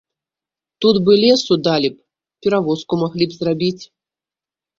[0.85, 2.03] Тут бы лесу далі б,
[2.47, 3.83] перавозку маглі б зрабіць.